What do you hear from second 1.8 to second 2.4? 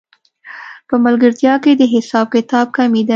حساب